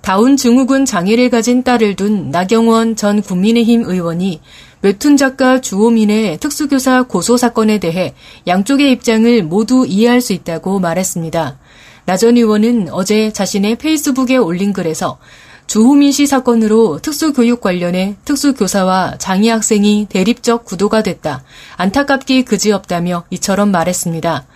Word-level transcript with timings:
다운 0.00 0.36
증후군 0.36 0.84
장애를 0.84 1.30
가진 1.30 1.62
딸을 1.62 1.96
둔 1.96 2.30
나경원 2.30 2.96
전 2.96 3.20
국민의힘 3.20 3.84
의원이 3.84 4.40
웹툰 4.82 5.16
작가 5.16 5.60
주호민의 5.60 6.38
특수교사 6.38 7.02
고소 7.02 7.36
사건에 7.36 7.78
대해 7.78 8.14
양쪽의 8.46 8.92
입장을 8.92 9.42
모두 9.42 9.84
이해할 9.86 10.20
수 10.20 10.32
있다고 10.32 10.78
말했습니다. 10.78 11.58
나 12.06 12.16
전 12.16 12.38
의원은 12.38 12.88
어제 12.90 13.32
자신의 13.32 13.76
페이스북에 13.76 14.38
올린 14.38 14.72
글에서 14.72 15.18
주호민 15.66 16.10
씨 16.12 16.26
사건으로 16.26 17.00
특수교육 17.00 17.60
관련해 17.60 18.16
특수교사와 18.24 19.16
장애 19.18 19.50
학생이 19.50 20.06
대립적 20.08 20.64
구도가 20.64 21.02
됐다. 21.02 21.44
안타깝기 21.76 22.44
그지없다며 22.44 23.24
이처럼 23.28 23.70
말했습니다. 23.70 24.46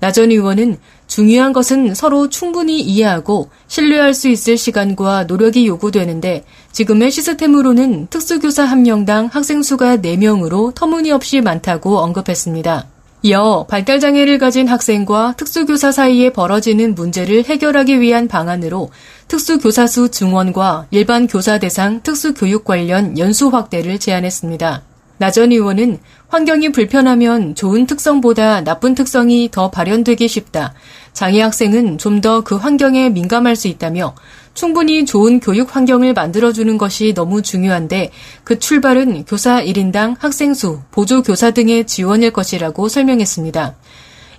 나 0.00 0.12
전 0.12 0.30
의원은 0.30 0.78
중요한 1.06 1.52
것은 1.52 1.94
서로 1.94 2.28
충분히 2.28 2.80
이해하고 2.80 3.50
신뢰할 3.68 4.14
수 4.14 4.28
있을 4.28 4.56
시간과 4.56 5.24
노력이 5.24 5.66
요구되는데 5.66 6.44
지금의 6.72 7.10
시스템으로는 7.10 8.08
특수교사 8.08 8.64
한 8.64 8.82
명당 8.82 9.28
학생 9.30 9.62
수가 9.62 9.98
4명으로 9.98 10.74
터무니없이 10.74 11.40
많다고 11.40 11.98
언급했습니다. 11.98 12.86
이어 13.22 13.66
발달장애를 13.68 14.38
가진 14.38 14.66
학생과 14.66 15.34
특수교사 15.36 15.92
사이에 15.92 16.30
벌어지는 16.30 16.94
문제를 16.94 17.44
해결하기 17.44 18.00
위한 18.00 18.28
방안으로 18.28 18.90
특수교사 19.28 19.86
수 19.86 20.10
증원과 20.10 20.86
일반 20.90 21.26
교사 21.26 21.58
대상 21.58 22.02
특수교육 22.02 22.64
관련 22.64 23.18
연수 23.18 23.48
확대를 23.48 23.98
제안했습니다. 23.98 24.89
나전 25.20 25.52
의원은 25.52 25.98
환경이 26.28 26.72
불편하면 26.72 27.54
좋은 27.54 27.84
특성보다 27.84 28.64
나쁜 28.64 28.94
특성이 28.94 29.50
더 29.50 29.70
발현되기 29.70 30.26
쉽다. 30.26 30.72
장애 31.12 31.42
학생은 31.42 31.98
좀 31.98 32.22
더 32.22 32.40
그 32.42 32.56
환경에 32.56 33.10
민감할 33.10 33.54
수 33.54 33.68
있다며 33.68 34.14
충분히 34.54 35.04
좋은 35.04 35.38
교육 35.40 35.76
환경을 35.76 36.14
만들어주는 36.14 36.78
것이 36.78 37.12
너무 37.12 37.42
중요한데 37.42 38.12
그 38.44 38.58
출발은 38.58 39.26
교사 39.26 39.62
1인당 39.62 40.16
학생 40.18 40.54
수, 40.54 40.80
보조 40.90 41.22
교사 41.22 41.50
등의 41.50 41.86
지원일 41.86 42.30
것이라고 42.30 42.88
설명했습니다. 42.88 43.74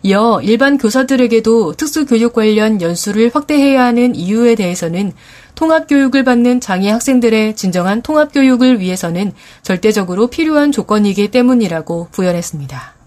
이어 0.04 0.42
일반 0.42 0.78
교사들에게도 0.78 1.74
특수교육 1.74 2.34
관련 2.34 2.82
연수를 2.82 3.30
확대해야 3.34 3.84
하는 3.84 4.16
이유에 4.16 4.56
대해서는 4.56 5.14
통합교육을 5.56 6.24
받는 6.24 6.60
장애 6.60 6.90
학생들의 6.90 7.56
진정한 7.56 8.02
통합교육을 8.02 8.80
위해서는 8.80 9.32
절대적으로 9.62 10.28
필요한 10.28 10.72
조건이기 10.72 11.30
때문이라고 11.30 12.08
부연했습니다. 12.12 13.01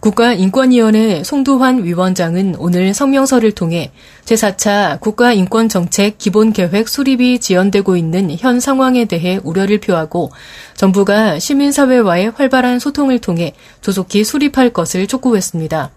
국가인권위원회 0.00 1.24
송도환 1.24 1.82
위원장은 1.82 2.54
오늘 2.58 2.94
성명서를 2.94 3.50
통해 3.52 3.90
제4차 4.24 5.00
국가인권정책 5.00 6.18
기본계획 6.18 6.88
수립이 6.88 7.40
지연되고 7.40 7.96
있는 7.96 8.30
현 8.38 8.60
상황에 8.60 9.06
대해 9.06 9.40
우려를 9.42 9.80
표하고 9.80 10.30
정부가 10.74 11.40
시민사회와의 11.40 12.30
활발한 12.30 12.78
소통을 12.78 13.18
통해 13.18 13.54
조속히 13.80 14.22
수립할 14.22 14.70
것을 14.70 15.08
촉구했습니다. 15.08 15.90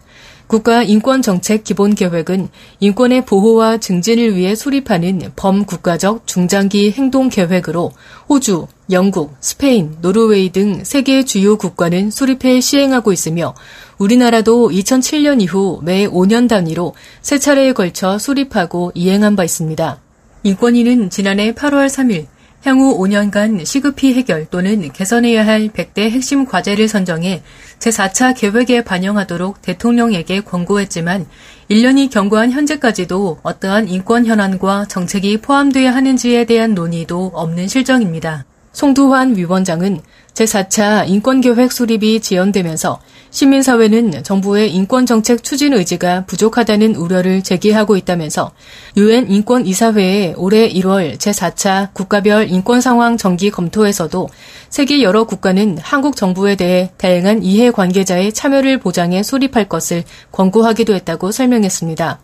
국가인권정책 0.52 1.64
기본계획은 1.64 2.50
인권의 2.82 3.26
보호와 3.26 3.78
증진을 3.78 4.36
위해 4.36 4.54
수립하는 4.54 5.32
범국가적 5.38 6.28
중장기 6.28 6.92
행동계획으로 6.92 7.94
호주, 8.28 8.67
영국, 8.92 9.34
스페인, 9.40 9.95
노르웨이 10.02 10.52
등 10.52 10.84
세계 10.84 11.23
주요 11.23 11.58
국가는 11.58 12.11
수립해 12.11 12.60
시행하고 12.60 13.14
있으며 13.14 13.56
우리나라도 13.98 14.70
2007년 14.72 15.42
이후 15.42 15.80
매 15.84 16.06
5년 16.06 16.50
단위로 16.50 16.95
세 17.22 17.40
차례에 17.40 17.72
걸쳐 17.72 18.17
수립하고 18.17 18.92
이행한 18.94 19.38
바 19.38 19.45
있습니다. 19.45 20.02
인권위는 20.44 21.11
지난해 21.11 21.54
8월 21.54 21.88
3일 21.88 22.26
향후 22.64 22.98
5년간 22.99 23.66
시급히 23.66 24.14
해결 24.14 24.45
또는 24.45 24.92
개선해야 24.92 25.45
할 25.45 25.70
100대 25.70 26.11
핵심 26.11 26.45
과제를 26.45 26.88
선정해 26.88 27.42
제4차 27.80 28.38
계획에 28.38 28.83
반영하도록 28.83 29.61
대통령에게 29.61 30.42
권고했지만 30.42 31.26
1년이 31.72 32.11
경과한 32.11 32.52
현재까지도 32.52 33.39
어떠한 33.42 33.88
인권 33.88 34.26
현안과 34.26 34.86
정책이 34.86 35.38
포함돼야 35.42 35.94
하는지에 35.95 36.45
대한 36.45 36.76
논의도 36.76 37.32
없는 37.33 37.67
실정입니다. 37.67 38.45
송두환 38.73 39.36
위원장은 39.36 40.02
제4차 40.33 41.10
인권계획 41.10 41.72
수립이 41.72 42.22
지연되면서 42.22 42.99
시민사회는 43.31 44.23
정부의 44.23 44.73
인권정책 44.73 45.43
추진 45.43 45.73
의지가 45.73 46.25
부족하다는 46.25 46.95
우려를 46.95 47.42
제기하고 47.42 47.95
있다면서 47.95 48.52
유엔 48.97 49.31
인권이사회의 49.31 50.36
올해 50.37 50.69
1월 50.69 51.17
제4차 51.17 51.93
국가별 51.93 52.49
인권상황 52.49 53.17
정기 53.17 53.49
검토에서도 53.49 54.30
세계 54.69 55.02
여러 55.02 55.23
국가는 55.23 55.77
한국 55.81 56.17
정부에 56.17 56.55
대해 56.55 56.92
다양한 56.97 57.42
이해 57.42 57.71
관계자의 57.71 58.33
참여를 58.33 58.80
보장해 58.80 59.23
수립할 59.23 59.69
것을 59.69 60.03
권고하기도 60.31 60.93
했다고 60.93 61.31
설명했습니다. 61.31 62.19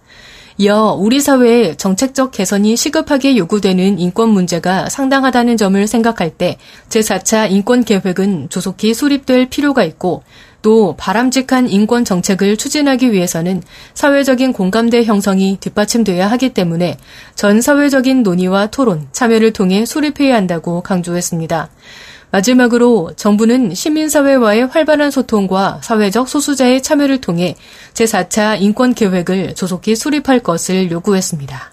이어 0.60 0.98
우리 1.00 1.22
사회에 1.22 1.76
정책적 1.76 2.32
개선이 2.32 2.76
시급하게 2.76 3.38
요구되는 3.38 4.00
인권 4.00 4.30
문제가 4.30 4.90
상당하다는 4.90 5.56
점을 5.56 5.86
생각할 5.86 6.32
때 6.32 6.58
제4차 6.90 7.52
인권 7.52 7.84
계획은 7.84 8.50
조속히 8.50 8.96
수립될 8.96 9.50
필요가 9.50 9.84
있고 9.84 10.24
또 10.68 10.96
바람직한 10.98 11.70
인권 11.70 12.04
정책을 12.04 12.58
추진하기 12.58 13.14
위해서는 13.14 13.64
사회적인 13.94 14.52
공감대 14.52 15.06
형성이 15.06 15.56
뒷받침돼야 15.62 16.30
하기 16.32 16.50
때문에 16.50 16.98
전 17.36 17.62
사회적인 17.62 18.22
논의와 18.22 18.68
토론, 18.68 19.08
참여를 19.14 19.54
통해 19.54 19.86
수립해야 19.86 20.36
한다고 20.36 20.82
강조했습니다. 20.82 21.70
마지막으로 22.32 23.12
정부는 23.16 23.76
시민사회와의 23.76 24.68
활발한 24.68 25.10
소통과 25.10 25.80
사회적 25.82 26.28
소수자의 26.28 26.84
참여를 26.84 27.22
통해 27.22 27.56
제4차 27.94 28.60
인권계획을 28.60 29.56
조속히 29.56 29.96
수립할 29.96 30.42
것을 30.42 30.92
요구했습니다. 30.92 31.72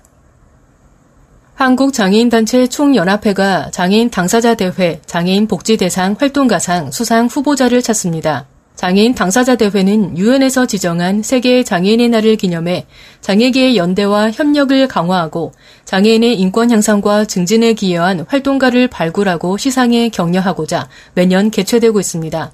한국장애인단체 1.56 2.68
총연합회가 2.68 3.72
장애인 3.72 4.10
당사자 4.10 4.54
대회 4.54 5.00
장애인 5.04 5.48
복지대상 5.48 6.14
활동가상 6.20 6.92
수상 6.92 7.26
후보자를 7.26 7.82
찾습니다. 7.82 8.46
장애인 8.76 9.14
당사자 9.14 9.54
대회는 9.54 10.18
유엔에서 10.18 10.66
지정한 10.66 11.22
세계 11.22 11.62
장애인의 11.62 12.08
날을 12.08 12.36
기념해 12.36 12.86
장애계의 13.20 13.76
연대와 13.76 14.32
협력을 14.32 14.88
강화하고 14.88 15.52
장애인의 15.84 16.38
인권 16.40 16.70
향상과 16.72 17.26
증진에 17.26 17.74
기여한 17.74 18.26
활동가를 18.28 18.88
발굴하고 18.88 19.56
시상에 19.58 20.08
격려하고자 20.08 20.88
매년 21.14 21.50
개최되고 21.50 22.00
있습니다. 22.00 22.52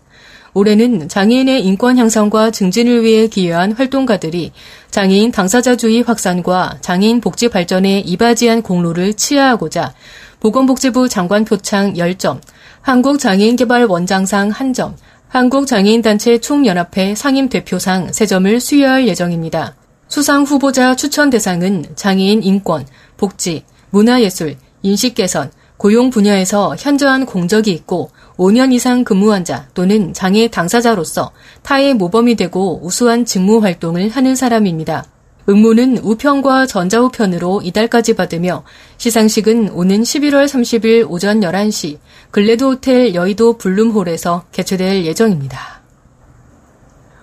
올해는 0.53 1.09
장애인의 1.09 1.65
인권 1.65 1.97
향상과 1.97 2.51
증진을 2.51 3.03
위해 3.03 3.27
기여한 3.29 3.73
활동가들이 3.73 4.53
장애인 4.91 5.31
당사자주의 5.31 6.03
확산과 6.03 6.79
장애인 6.81 7.21
복지 7.21 7.49
발전에 7.49 8.01
이바지한 8.01 8.63
공로를 8.63 9.15
치하하고자 9.15 9.95
보건복지부 10.41 11.09
장관 11.09 11.45
표창 11.45 11.95
10점, 11.95 12.41
한국장애인개발원장상 12.83 14.51
1점, 14.51 14.95
한국장애인단체 15.31 16.39
총연합회 16.39 17.15
상임대표상 17.15 18.09
3점을 18.09 18.59
수여할 18.59 19.07
예정입니다. 19.07 19.77
수상 20.09 20.43
후보자 20.43 20.97
추천 20.97 21.31
대상은 21.31 21.85
장애인 21.95 22.43
인권, 22.43 22.85
복지, 23.17 23.63
문화예술, 23.91 24.57
인식개선, 24.83 25.53
고용 25.77 26.11
분야에서 26.11 26.75
현저한 26.77 27.27
공적이 27.27 27.71
있고 27.71 28.11
5년 28.39 28.73
이상 28.73 29.05
근무한 29.05 29.45
자 29.45 29.69
또는 29.73 30.13
장애 30.13 30.49
당사자로서 30.49 31.31
타의 31.63 31.95
모범이 31.95 32.35
되고 32.35 32.81
우수한 32.83 33.25
직무 33.25 33.63
활동을 33.63 34.09
하는 34.09 34.35
사람입니다. 34.35 35.05
응모는 35.51 35.99
우편과 35.99 36.67
전자우편으로 36.67 37.63
이달까지 37.65 38.15
받으며 38.15 38.63
시상식은 38.99 39.71
오는 39.71 40.03
11월 40.03 40.47
30일 40.47 41.11
오전 41.11 41.41
11시 41.41 41.99
글래드 42.31 42.63
호텔 42.63 43.15
여의도 43.17 43.59
블룸홀에서 43.59 44.45
개최될 44.53 45.05
예정입니다. 45.05 45.81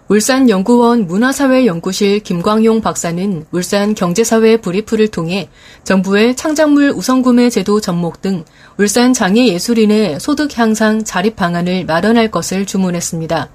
울산연구원 0.10 1.08
문화사회연구실 1.08 2.22
김광용 2.22 2.82
박사는 2.82 3.46
울산 3.52 3.94
경제사회 3.94 4.58
브리프를 4.58 5.10
통해 5.10 5.50
정부의 5.84 6.36
창작물 6.36 6.92
우선구매 6.92 7.50
제도 7.50 7.82
접목 7.82 8.22
등 8.22 8.46
울산 8.78 9.14
장애예술인의 9.14 10.20
소득 10.22 10.58
향상 10.58 11.04
자립 11.04 11.36
방안을 11.36 11.86
마련할 11.86 12.32
것을 12.32 12.66
주문했습니다. 12.66 13.50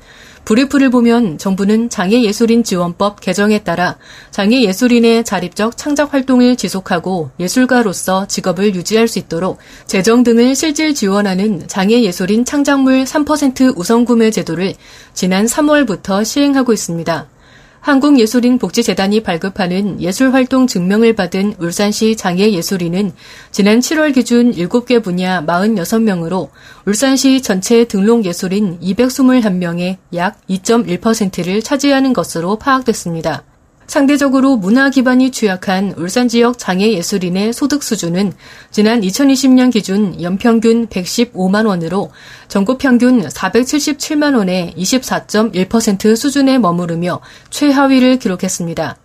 브리프를 0.44 0.90
보면 0.90 1.38
정부는 1.38 1.88
장애예술인 1.88 2.64
지원법 2.64 3.20
개정에 3.20 3.60
따라 3.60 3.96
장애예술인의 4.30 5.24
자립적 5.24 5.76
창작 5.76 6.12
활동을 6.12 6.56
지속하고 6.56 7.30
예술가로서 7.38 8.26
직업을 8.26 8.74
유지할 8.74 9.08
수 9.08 9.18
있도록 9.18 9.58
재정 9.86 10.22
등을 10.22 10.54
실질 10.54 10.94
지원하는 10.94 11.66
장애예술인 11.68 12.44
창작물 12.44 13.04
3% 13.04 13.76
우선구매 13.76 14.30
제도를 14.30 14.74
지난 15.14 15.46
3월부터 15.46 16.24
시행하고 16.24 16.72
있습니다. 16.72 17.31
한국예술인 17.82 18.58
복지재단이 18.58 19.24
발급하는 19.24 20.00
예술활동 20.00 20.68
증명을 20.68 21.14
받은 21.14 21.56
울산시 21.58 22.16
장애예술인은 22.16 23.12
지난 23.50 23.80
7월 23.80 24.14
기준 24.14 24.52
7개 24.52 25.02
분야 25.02 25.44
46명으로 25.44 26.50
울산시 26.86 27.42
전체 27.42 27.84
등록예술인 27.84 28.78
221명의 28.78 29.96
약 30.14 30.40
2.1%를 30.48 31.60
차지하는 31.60 32.12
것으로 32.12 32.56
파악됐습니다. 32.56 33.42
상대적으로 33.92 34.56
문화 34.56 34.88
기반이 34.88 35.32
취약한 35.32 35.92
울산 35.98 36.26
지역 36.26 36.58
장애 36.58 36.92
예술인의 36.92 37.52
소득 37.52 37.82
수준은 37.82 38.32
지난 38.70 39.02
2020년 39.02 39.70
기준 39.70 40.18
연평균 40.22 40.86
115만 40.86 41.66
원으로 41.66 42.10
전국 42.48 42.78
평균 42.78 43.20
477만 43.20 44.34
원의 44.34 44.72
24.1% 44.78 46.16
수준에 46.16 46.56
머무르며 46.56 47.20
최하위를 47.50 48.18
기록했습니다. 48.18 48.96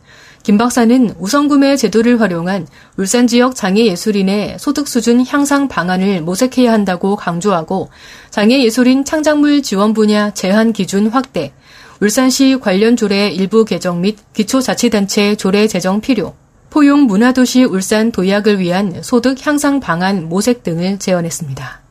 김 0.43 0.57
박사는 0.57 1.15
우선구매 1.19 1.75
제도를 1.75 2.21
활용한 2.21 2.67
울산 2.95 3.27
지역 3.27 3.55
장애예술인의 3.55 4.55
소득 4.57 4.87
수준 4.87 5.25
향상 5.27 5.67
방안을 5.67 6.21
모색해야 6.21 6.71
한다고 6.71 7.17
강조하고 7.17 7.89
장애예술인 8.29 9.03
창작물 9.03 9.63
지원 9.63 9.93
분야 9.93 10.33
제한 10.33 10.71
기준 10.71 11.07
확대, 11.07 11.51
울산시 11.99 12.59
관련 12.61 12.95
조례 12.95 13.29
일부 13.29 13.65
개정 13.65 14.01
및 14.01 14.17
기초자치단체 14.33 15.35
조례 15.35 15.67
제정 15.67 15.99
필요, 15.99 16.35
포용 16.69 17.01
문화도시 17.01 17.63
울산 17.63 18.11
도약을 18.11 18.59
위한 18.59 19.01
소득 19.01 19.45
향상 19.45 19.79
방안 19.79 20.29
모색 20.29 20.63
등을 20.63 20.99
제언했습니다. 20.99 21.81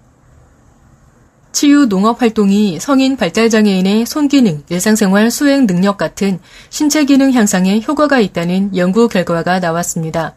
치유 1.51 1.89
농업 1.89 2.21
활동이 2.21 2.79
성인 2.79 3.17
발달장애인의 3.17 4.05
손기능, 4.05 4.63
일상생활 4.69 5.31
수행 5.31 5.67
능력 5.67 5.97
같은 5.97 6.39
신체 6.69 7.05
기능 7.05 7.33
향상에 7.33 7.81
효과가 7.81 8.21
있다는 8.21 8.77
연구 8.77 9.09
결과가 9.09 9.59
나왔습니다. 9.59 10.35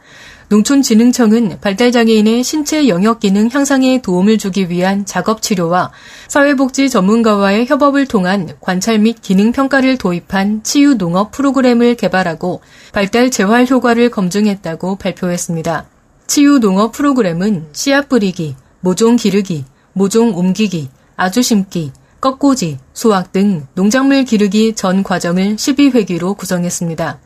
농촌진흥청은 0.50 1.60
발달장애인의 1.62 2.44
신체 2.44 2.88
영역 2.88 3.20
기능 3.20 3.50
향상에 3.52 4.02
도움을 4.02 4.40
주기 4.40 4.68
위한 4.70 5.06
작업 5.06 5.44
치료와 5.44 5.92
사회복지 6.28 6.90
전문가와의 6.90 7.68
협업을 7.68 8.08
통한 8.08 8.50
관찰 8.60 8.98
및 8.98 9.22
기능 9.22 9.52
평가를 9.52 10.00
도입한 10.00 10.64
치유 10.64 10.98
농업 10.98 11.32
프로그램을 11.32 11.94
개발하고 11.96 12.62
발달 12.92 13.30
재활 13.30 13.68
효과를 13.68 14.10
검증했다고 14.10 14.96
발표했습니다. 14.96 15.86
치유 16.26 16.60
농업 16.60 16.94
프로그램은 16.94 17.68
씨앗 17.72 18.10
뿌리기, 18.10 18.56
모종 18.82 19.18
기르기, 19.18 19.66
모종 19.94 20.36
옮기기, 20.36 20.90
아주 21.16 21.44
심기, 21.44 21.92
꺾고지, 22.22 22.80
수확 22.94 23.32
등 23.32 23.66
농작물 23.76 24.26
기르기 24.26 24.74
전 24.76 25.04
과정을 25.04 25.56
12회기로 25.56 26.38
구성했습니다. 26.38 27.20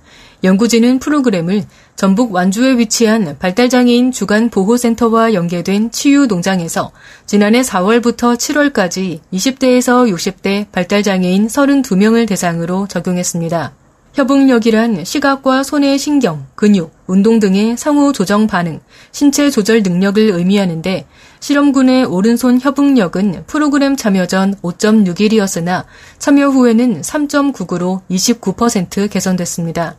연구진은 0.44 1.00
프로그램을 1.00 1.63
전북 1.95 2.34
완주에 2.34 2.78
위치한 2.78 3.38
발달장애인 3.40 4.12
주간 4.12 4.50
보호센터와 4.50 5.34
연계된 5.34 5.92
치유 5.92 6.28
농장에서 6.28 6.92
지난해 7.25 7.62
4월부터 7.62 8.36
7월까지 8.36 9.19
20대에서 9.31 10.12
60대 10.13 10.69
발달장애인 10.72 11.48
32명을 11.48 12.28
대상으로 12.28 12.88
적용했습니다. 12.88 13.83
협응력이란 14.13 15.06
시각과 15.06 15.63
손의 15.63 15.98
신경, 15.98 16.45
근육, 16.54 16.94
운동 17.07 17.39
등의 17.39 17.77
상호 17.77 18.12
조정 18.12 18.45
반응, 18.45 18.80
신체 19.12 19.50
조절 19.50 19.81
능력을 19.81 20.21
의미하는데 20.21 21.07
실험군의 21.39 22.06
오른손 22.06 22.60
협응력은 22.62 23.45
프로그램 23.48 23.95
참여 23.95 24.27
전 24.27 24.54
5.61이었으나 24.62 25.86
참여 26.19 26.50
후에는 26.50 27.01
3.99로 27.01 28.01
29% 28.12 29.10
개선됐습니다. 29.10 29.95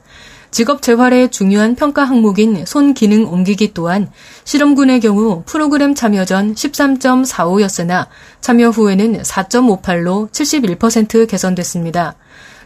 직업 0.53 0.83
재활의 0.83 1.33
중요한 1.33 1.75
평가 1.75 2.05
항목인 2.05 2.65
손 2.67 2.95
기능 2.95 3.27
옮기기 3.27 3.75
또한 3.75 4.09
실험군의 4.45 5.01
경우 5.01 5.43
프로그램 5.45 5.97
참여 5.97 6.25
전 6.25 6.55
13.45였으나 6.55 8.07
참여 8.41 8.69
후에는 8.69 9.23
4.58로 9.23 10.31
71% 10.31 11.27
개선됐습니다. 11.29 12.15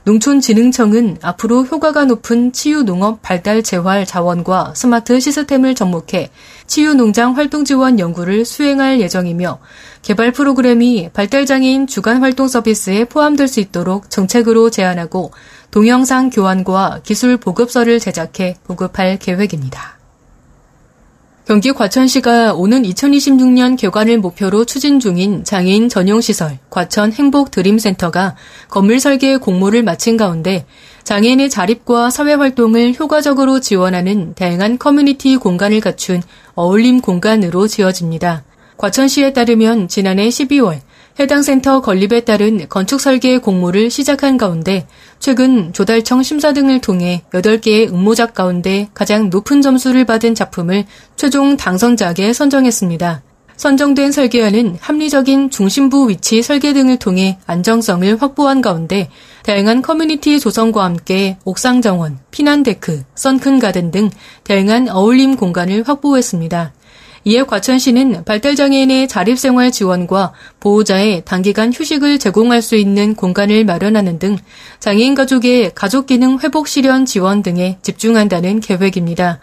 농촌진흥청은 0.08 1.18
앞으로 1.20 1.64
효과가 1.64 2.06
높은 2.06 2.50
치유농업 2.50 3.20
발달 3.20 3.62
재활 3.62 4.06
자원과 4.06 4.72
스마트 4.74 5.20
시스템을 5.20 5.74
접목해 5.74 6.30
치유농장 6.66 7.36
활동 7.36 7.66
지원 7.66 7.98
연구를 7.98 8.46
수행할 8.46 9.02
예정이며 9.02 9.58
개발 10.00 10.32
프로그램이 10.32 11.10
발달장애인 11.12 11.86
주간 11.86 12.22
활동 12.22 12.48
서비스에 12.48 13.04
포함될 13.04 13.48
수 13.48 13.60
있도록 13.60 14.08
정책으로 14.08 14.70
제안하고 14.70 15.32
동영상 15.70 16.30
교안과 16.30 17.00
기술 17.02 17.36
보급서를 17.36 18.00
제작해 18.00 18.56
보급할 18.64 19.18
계획입니다. 19.18 19.97
경기 21.48 21.72
과천시가 21.72 22.52
오는 22.52 22.82
2026년 22.82 23.78
개관을 23.78 24.18
목표로 24.18 24.66
추진 24.66 25.00
중인 25.00 25.44
장애인 25.44 25.88
전용시설 25.88 26.58
과천 26.68 27.14
행복 27.14 27.50
드림센터가 27.50 28.36
건물 28.68 29.00
설계 29.00 29.38
공모를 29.38 29.82
마친 29.82 30.18
가운데 30.18 30.66
장애인의 31.04 31.48
자립과 31.48 32.10
사회활동을 32.10 32.96
효과적으로 33.00 33.60
지원하는 33.60 34.34
다양한 34.34 34.76
커뮤니티 34.76 35.38
공간을 35.38 35.80
갖춘 35.80 36.22
어울림 36.54 37.00
공간으로 37.00 37.66
지어집니다. 37.66 38.44
과천시에 38.76 39.32
따르면 39.32 39.88
지난해 39.88 40.28
12월 40.28 40.80
해당 41.20 41.42
센터 41.42 41.80
건립에 41.80 42.20
따른 42.20 42.68
건축 42.68 43.00
설계 43.00 43.38
공모를 43.38 43.90
시작한 43.90 44.38
가운데 44.38 44.86
최근 45.18 45.72
조달청 45.72 46.22
심사 46.22 46.52
등을 46.52 46.80
통해 46.80 47.24
8개의 47.32 47.92
응모작 47.92 48.34
가운데 48.34 48.88
가장 48.94 49.28
높은 49.28 49.60
점수를 49.60 50.04
받은 50.04 50.36
작품을 50.36 50.84
최종 51.16 51.56
당선작에 51.56 52.32
선정했습니다. 52.32 53.22
선정된 53.56 54.12
설계안은 54.12 54.76
합리적인 54.80 55.50
중심부 55.50 56.08
위치 56.08 56.40
설계 56.44 56.72
등을 56.72 56.96
통해 57.00 57.38
안정성을 57.46 58.22
확보한 58.22 58.62
가운데 58.62 59.10
다양한 59.42 59.82
커뮤니티 59.82 60.38
조성과 60.38 60.84
함께 60.84 61.36
옥상 61.44 61.82
정원, 61.82 62.20
피난 62.30 62.62
데크, 62.62 63.02
sunken 63.16 63.58
garden 63.58 63.90
등 63.90 64.10
다양한 64.44 64.88
어울림 64.88 65.34
공간을 65.34 65.82
확보했습니다. 65.84 66.72
이에 67.28 67.42
과천시는 67.42 68.24
발달장애인의 68.24 69.06
자립생활 69.06 69.70
지원과 69.70 70.32
보호자의 70.60 71.26
단기간 71.26 71.74
휴식을 71.74 72.18
제공할 72.18 72.62
수 72.62 72.74
있는 72.74 73.14
공간을 73.14 73.66
마련하는 73.66 74.18
등 74.18 74.38
장애인 74.80 75.14
가족의 75.14 75.72
가족기능 75.74 76.38
회복 76.38 76.68
실현 76.68 77.04
지원 77.04 77.42
등에 77.42 77.76
집중한다는 77.82 78.60
계획입니다. 78.60 79.40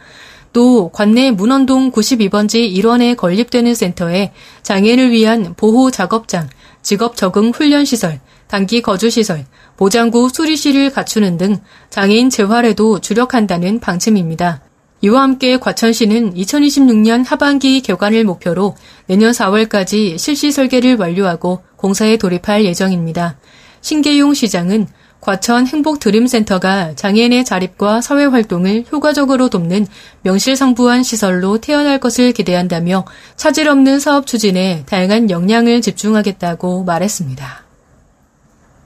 또 0.52 0.90
관내 0.90 1.30
문원동 1.30 1.92
92번지 1.92 2.74
1원에 2.74 3.16
건립되는 3.16 3.76
센터에 3.76 4.32
장애인을 4.64 5.12
위한 5.12 5.54
보호 5.56 5.92
작업장, 5.92 6.50
직업 6.82 7.16
적응 7.16 7.52
훈련 7.52 7.86
시설, 7.86 8.20
단기 8.48 8.82
거주 8.82 9.12
시설, 9.12 9.46
보장구 9.78 10.30
수리실을 10.34 10.90
갖추는 10.90 11.38
등 11.38 11.58
장애인 11.92 12.32
재활에도 12.32 13.00
주력한다는 13.00 13.80
방침입니다. 13.80 14.65
이와 15.06 15.22
함께 15.22 15.60
과천시는 15.60 16.34
2026년 16.34 17.28
하반기 17.28 17.80
개관을 17.82 18.24
목표로 18.24 18.76
내년 19.06 19.34
4월까지 19.34 20.18
실시 20.18 20.52
설계를 20.52 20.98
완료하고 20.98 21.62
공사에 21.76 22.18
돌입할 22.18 22.66
예정입니다. 22.66 23.38
신계용 23.82 24.34
시장은 24.34 24.88
과천 25.22 25.68
행복 25.68 26.00
드림센터가 26.00 26.96
장애인의 26.96 27.46
자립과 27.46 28.02
사회 28.02 28.26
활동을 28.26 28.86
효과적으로 28.92 29.50
돕는 29.50 29.86
명실상부한 30.24 31.04
시설로 31.04 31.60
태어날 31.60 32.00
것을 32.00 32.32
기대한다며 32.32 33.06
차질 33.36 33.70
없는 33.70 34.00
사업 34.00 34.26
추진에 34.26 34.86
다양한 34.88 35.30
역량을 35.30 35.82
집중하겠다고 35.82 36.84
말했습니다. 36.84 37.64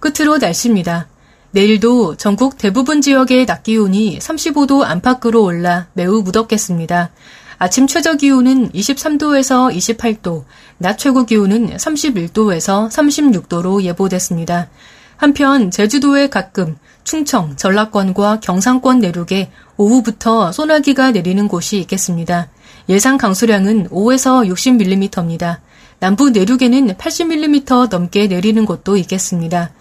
끝으로 0.02 0.38
날씨입니다. 0.38 1.08
내일도 1.52 2.16
전국 2.16 2.60
대부분 2.60 3.02
지역의 3.02 3.48
낮 3.48 3.64
기온이 3.64 4.20
35도 4.20 4.84
안팎으로 4.84 5.44
올라 5.44 5.88
매우 5.94 6.22
무덥겠습니다. 6.22 7.10
아침 7.58 7.88
최저 7.88 8.14
기온은 8.14 8.70
23도에서 8.72 9.76
28도, 9.76 10.44
낮 10.78 11.00
최고 11.00 11.26
기온은 11.26 11.76
31도에서 11.76 12.88
36도로 12.90 13.82
예보됐습니다. 13.82 14.70
한편 15.18 15.72
제주도에 15.72 16.30
가끔 16.30 16.78
충청, 17.04 17.56
전라권과 17.56 18.42
경상권 18.42 19.00
내륙에 19.00 19.52
오후부터 19.76 20.52
소나기가 20.52 21.12
내리는 21.12 21.48
곳이 21.48 21.80
있겠습니다. 21.80 22.50
예상 22.90 23.18
강수량은 23.18 23.90
5에서 23.90 24.48
60mm입니다. 24.48 25.58
남부 26.00 26.30
내륙에는 26.30 26.94
80mm 26.94 27.90
넘게 27.90 28.28
내리는 28.28 28.64
곳도 28.66 28.98
있겠습니다. 28.98 29.72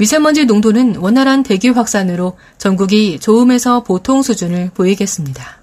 미세먼지 0.00 0.46
농도는 0.46 0.96
원활한 0.96 1.42
대기 1.42 1.68
확산으로 1.68 2.38
전국이 2.56 3.18
좋음에서 3.20 3.82
보통 3.82 4.22
수준을 4.22 4.70
보이겠습니다. 4.72 5.60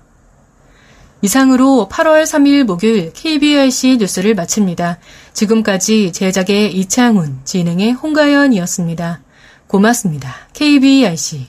이상으로 1.24 1.90
8월 1.92 2.22
3일 2.22 2.64
목요일 2.64 3.12
KBRC 3.14 3.98
뉴스를 3.98 4.36
마칩니다. 4.36 5.00
지금까지 5.34 6.12
제작의 6.12 6.72
이창훈, 6.76 7.40
진행의 7.46 7.94
홍가연이었습니다. 7.94 9.22
고맙습니다. 9.66 10.36
KBRC. 10.54 11.48